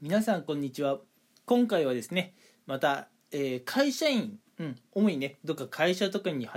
[0.00, 1.00] 皆さんこんにちは。
[1.44, 2.32] 今回はですね
[2.68, 6.48] また、えー会社員、うん、主にねどっか会社とかに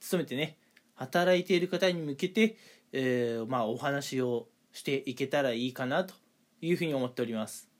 [0.00, 0.58] 勤めてね
[0.96, 2.58] 働いている方に向けて、
[2.92, 6.12] えーまあ、お話をしていけたらいいかなと
[6.60, 7.70] いうふうに思っております。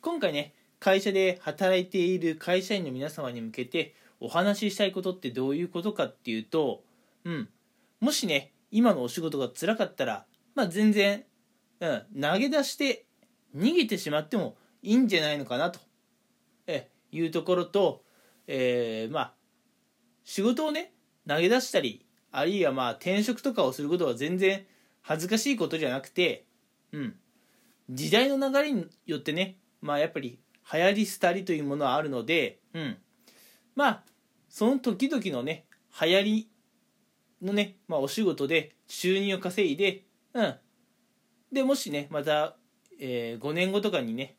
[0.00, 6.84] 今回ね会社で働いている会社員の皆様に向けてお話ししたいことってどういうことかっていうと、
[7.24, 7.48] うん、
[7.98, 11.24] もしね今のお仕事が辛かったら、まあ、全然、
[11.80, 13.06] うん、投げ出して
[13.56, 15.80] 逃げてしまってもいいんじゃないのかなと。
[16.66, 18.02] えいうところと、
[18.46, 19.34] えーまあ
[20.24, 20.92] 仕事をね
[21.28, 24.64] 投げ出したりあるいはまあ転職とかをすることは全然
[25.02, 26.46] 恥ずかしいことじゃなくて、
[26.92, 27.14] うん、
[27.90, 30.38] 時代の流れによってね、まあ、やっぱり
[30.72, 32.96] 流行り廃りというものはあるので、うん、
[33.76, 34.02] まあ
[34.48, 35.66] その時々のね
[36.00, 36.48] 流行り
[37.42, 40.54] のね、まあ、お仕事で収入を稼いで、うん、
[41.52, 42.56] でもしねまた、
[43.00, 44.36] えー5年後とかにね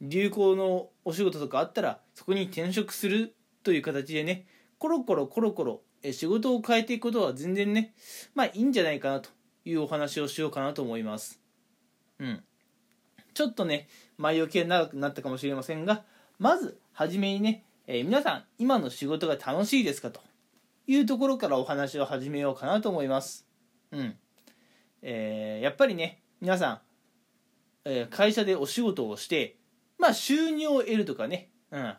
[0.00, 4.46] 流行のお仕事とかあったらそこに転職するという形でね
[4.78, 7.94] コロコロコロコロえー仕事を変えていくことは全然ね
[8.34, 9.30] まあいいんじゃないかなと
[9.64, 11.40] いうお話をしようかなと思います。
[12.18, 12.42] うん。
[13.34, 16.04] ちょっとね前置きが長くなったかもしれませんが
[16.38, 20.20] まずはじめにね、えー皆さん今の仕事が楽しいですかと
[20.86, 23.46] いうところからお話を始めようかなと思います。
[23.92, 24.16] うん。
[25.02, 26.80] えーやっぱりね皆さん、
[27.90, 29.56] え会社でお仕事をして
[29.98, 31.94] まあ収入を得るとかね、うん。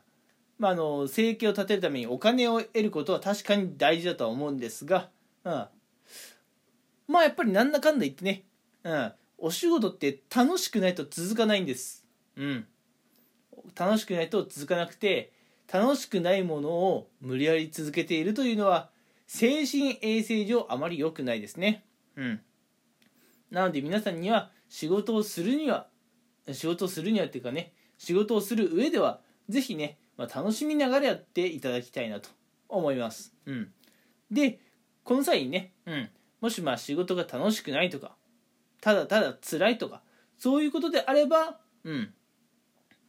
[0.60, 5.10] まあ、あの生計を立てるためにお金を得ることは確かに大事だとは思うんですが、
[5.46, 5.66] うん、
[7.08, 8.44] まあやっぱりなんだかんだ言ってね、
[8.84, 12.68] うん、お仕事って楽しくないと続かないんです、うん、
[13.74, 15.32] 楽しくないと続かなくて
[15.72, 18.90] 楽しくないものを無理やり続けているというのは
[19.28, 21.86] 精神衛生上あまり良くないですね、
[22.18, 22.42] うん、
[23.50, 25.88] なので皆さんには仕事をするには
[26.52, 32.30] 仕事をするにはっていうかね仕事をする上ではぜひね、まあ、楽しみながらやっていただきたいなと
[32.70, 33.72] 思います、うん、
[34.32, 34.60] で
[35.04, 38.16] この際にね、うん、もしまあ仕事が楽しくないとか
[38.80, 40.02] ただただ辛いとか
[40.38, 42.14] そういうことであれば、うん、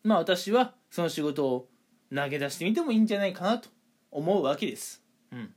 [0.03, 1.69] まあ私はその仕事を
[2.13, 3.69] 投げ出してみてもいいんじゃないかなと
[4.11, 5.55] 思うわけです、うん、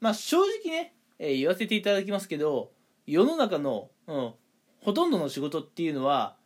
[0.00, 2.72] まあ正直ね、えー言わせていただきますけど
[3.10, 4.32] 世の中の、うん、
[4.80, 6.36] ほとんどの仕事っていうのは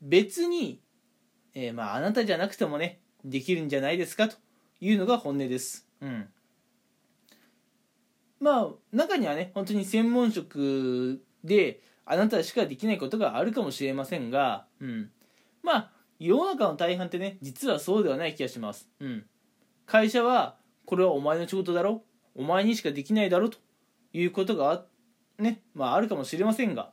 [0.00, 0.80] 別に、
[1.54, 4.36] えーまああなたじゃなくてもねできるんじゃないですかと
[4.80, 6.28] いうのが本音です、うん、
[8.38, 15.10] まあ中にはね本当に専門職であなたしかできないことがあるかもしれませんが、うん、
[15.62, 19.24] まあ世の中の大半ってね実はそうではない気がします、うん、
[19.86, 22.04] 会社はこれはお前の仕事だろ？
[22.36, 23.48] お前にしかできないだろ？
[23.48, 23.58] と
[24.12, 24.84] いうことがあ
[25.38, 26.92] ねまああるかもしれませんが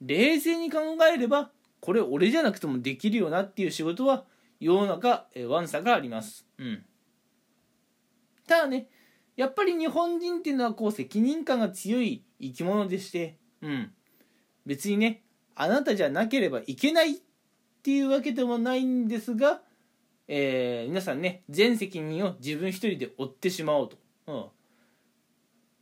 [0.00, 0.78] 冷静に考
[1.12, 4.24] えればこれ俺じゃなくてもできるよなっていう仕事は
[4.60, 6.46] 世の中えーわんさがあります。
[6.58, 6.84] うん。
[8.46, 8.88] ただね
[9.36, 13.92] やっぱり日本人っていうのはこう責任感が強い生き物でしてうん。
[14.64, 15.22] 別にね
[15.54, 17.16] あなたじゃなければいけないっ
[17.82, 19.60] ていうわけでもないんですが、
[20.26, 23.96] えー皆さんね全責任を自分一人で負ってしまおうと、
[24.26, 24.32] う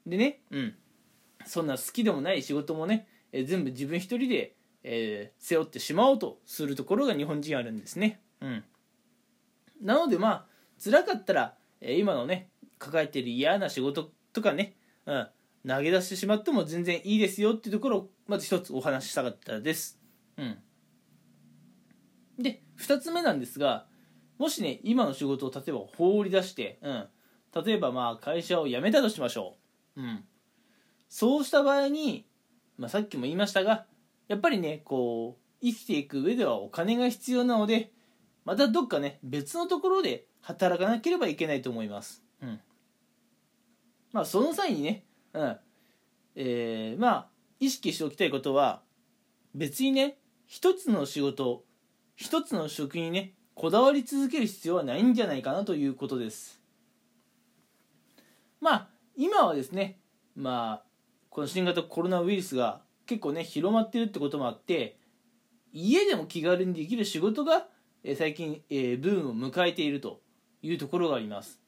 [0.09, 0.75] ん、でねうん。
[1.47, 8.21] そんな好きでもない仕事もね、えー全部自分一人で、えー背負ってしまおうとするところが日本人あるんですね。
[8.41, 8.65] うん、
[9.83, 10.47] なのでまあ
[10.83, 15.29] 辛かったら、えー今のね抱えてる嫌な仕事とかね、うん、
[15.67, 20.01] 投げ出してしまっても全然いいですよっていうところをまず一つお話ししたかったです。
[20.37, 20.59] うん、
[22.39, 23.87] で2つ目なんですが
[24.39, 27.09] もしね今の仕事を例えば放り出して、うん、
[27.65, 29.57] 例えばまあ会社を辞めたとしましょ
[29.97, 30.03] う。
[30.03, 30.25] うん
[31.15, 32.27] そうした場合に、
[32.77, 33.87] まあ、さっきも言いましたが
[34.27, 37.93] やっぱりねこう生きていく上ではお金が必要なので
[38.45, 42.21] またどっかね別のところで働かなければいけないと思います。
[42.43, 42.61] うん、
[44.11, 45.05] まあその際にね、
[45.35, 45.57] うん
[46.35, 47.29] えーまあ
[47.61, 48.83] 意識しておきたいことは
[49.55, 50.17] 別にね
[50.49, 51.63] 一つの仕事
[52.17, 56.61] 一つの職にねこだわり続ける必要はないんじゃないかなということです。
[58.61, 60.01] まあ今はですね
[60.35, 60.94] まあ
[61.35, 64.97] この新型コロナウイルスが結構ね広まってるってこともあって
[65.73, 67.67] 家でも気軽にできる仕事が
[68.17, 70.21] 最近、えーブームを迎えていると
[70.63, 71.59] いうところがあります。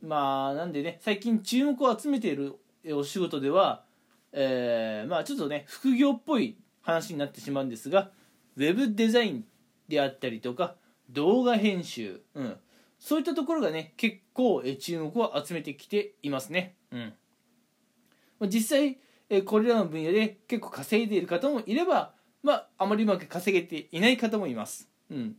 [0.00, 2.54] まあなんでね最近注目を集めている
[2.94, 3.82] お仕事では、
[4.30, 8.12] えーまあちょっとね副業っぽい話になってしまうんですが
[8.56, 9.44] ウェブデザイン
[9.88, 10.76] であったりとか
[11.10, 12.56] 動画編集、うん、
[13.00, 17.12] そういったところがね結構注目を集めてきていますね、うん、
[18.42, 18.98] 実際
[19.28, 22.12] えーこれらの分野で結構稼いでいる方もいれば
[22.42, 24.88] まああまりうまく稼げていない方もいます。
[25.10, 25.36] うん。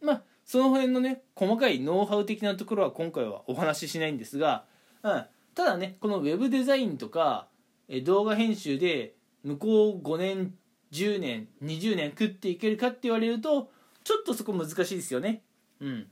[0.00, 4.64] まあその辺のね細かいノウハウ的なところは今回はお話ししないんですが、
[5.02, 5.24] うん、
[5.54, 7.48] ただねこのウェブデザインとか
[7.88, 10.54] え動画編集で向こう5年
[10.92, 13.70] 10年20年食っていけるかって言われると
[14.04, 15.42] ちょっとそこ難しいですよね。
[15.80, 16.06] うん。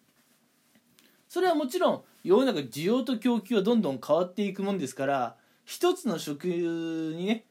[1.36, 5.36] それはもちろん世の中需要と供給はどんどん変わっていくもんですから
[5.66, 7.44] 一つの職にね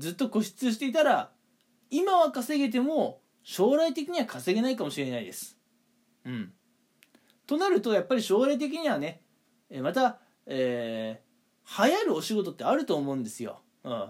[0.00, 1.30] ずっと固執していたら
[1.88, 5.56] 今は稼げても将来的には稼げないかもしれないです。
[6.24, 6.52] うん、
[7.46, 9.20] となるとやっぱり将来的にはね
[9.82, 13.60] また、えー、流行るお仕事ってあると思うんですよ。
[13.84, 14.08] うん、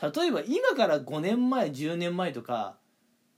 [0.00, 2.78] 例えば今から5年前10年前とか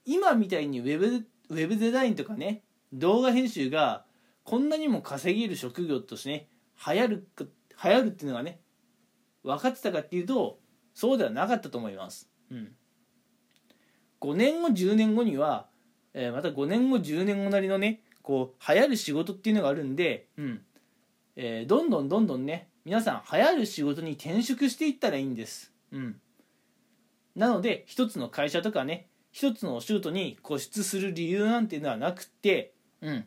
[0.05, 2.63] 今みたいにウェブウェブデザインとかね
[2.93, 4.05] 動画編集が
[4.45, 6.49] こんなにも稼げる職業としてね
[6.87, 8.61] 流行る流行るっていうのがね
[9.43, 10.59] 分かってたかっていうと
[10.95, 12.31] そうではなかったと思います。
[12.51, 12.73] うん、
[14.21, 15.67] 5年後10年後には、
[16.13, 20.61] えー、また5年後10年後なりのねこう流行る仕事っていうのがあるんで、うん
[21.37, 25.73] えー、どんどんどんどんね皆さん流行る仕事に転職していったらいいんです。
[25.91, 26.21] うん、
[27.35, 33.27] なので一つの会社とかね一つのお仕事に固執する理由なんていうのはなくて、うん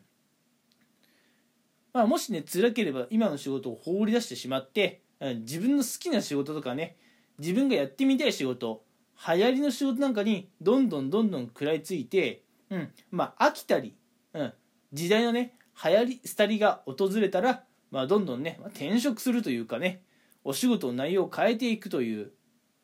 [1.92, 6.96] まあ、もしね辛ければ今の仕事を放り出してしまって自分の好きな仕事とかね
[7.38, 8.82] 自分がやってみたい仕事
[9.26, 13.96] 流行りの仕事なんかにどんどんどんどん食らいついて、うんまあ、飽きたり、
[14.32, 14.52] うん、
[14.92, 15.54] 時代のね
[15.84, 20.02] 流行り廃りが訪れたら、まあ、どんどんね転職するというかね
[20.44, 22.30] お仕事の内容を変えていくという、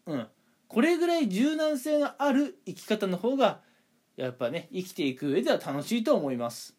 [0.07, 0.27] うん、
[0.69, 3.61] これぐらい柔軟性がある生き方の方が
[4.17, 6.77] やっぱね生きていく上では楽しいと思います。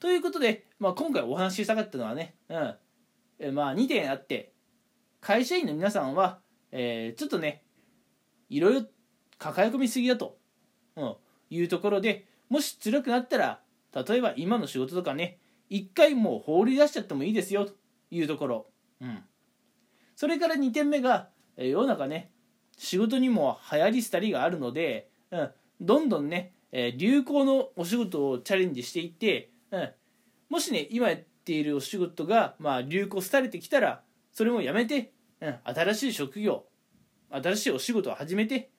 [0.00, 3.54] ということで、まあ、今回お話ししたかったのはね、うん。
[3.54, 4.52] まあ、2点あって
[5.20, 6.40] 会社員の皆さんは、
[6.72, 7.62] えー、ちょっとね
[8.48, 8.82] いろいろ
[9.38, 10.36] 抱え込みすぎだと、
[10.96, 11.14] うん、
[11.50, 13.60] いうところでもし辛くなったら
[13.94, 15.38] 例えば今の仕事とかね
[15.70, 17.72] 一回もう放り出しちゃってもいいですよと
[18.10, 18.66] いうところ、
[19.00, 19.22] うん、
[20.16, 22.30] それから2点目が世の中ね
[22.76, 25.50] 仕事にも流行り廃りがあるので、うん、
[25.80, 29.90] どんどんね流行のお仕事をチャレンジしていって、うん、
[30.48, 34.02] もしね今やっているお仕事が、まあ、流行廃れてきたら
[34.32, 36.64] それもやめて、うん、新しい職業
[37.30, 38.70] 新しいお仕事を始めて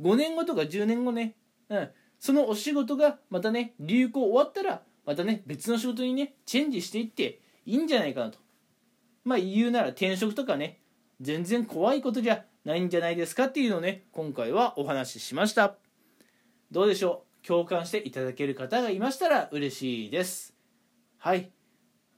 [0.00, 1.36] 5年後とか10年後ね、
[1.68, 1.88] うん、
[2.18, 8.38] そのお仕事がまたね流行終わったらまたね別の仕事にねチェンジしていっていいんじゃないかなと。
[9.24, 10.80] まあ言うなら転職とかね
[11.20, 15.76] 全然怖いことじゃないんじゃないですかっていうのをね今回はお話ししました。
[16.70, 17.29] どうでしょう？
[17.46, 20.54] 共感していただける方がいましたら嬉しいです。
[21.18, 21.50] はい。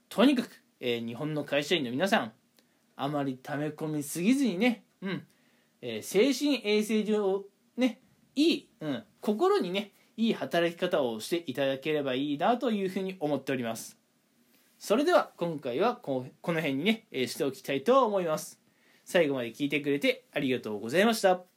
[0.09, 0.49] とにかく、
[0.79, 2.31] えー、日本の会社員の皆さん
[2.95, 5.27] あまり溜め込みすぎずにね、うん。
[5.81, 7.43] えー、精神衛生上
[7.75, 8.01] ね
[8.35, 13.97] いい、うん、心にねいい働き方をしていただければいいなというふうに思っております。
[14.77, 18.59] それでは今回はこの辺にね、えー、しておきたいと思います。
[19.05, 21.52] 最後まで聞いてくれてありがとうございました。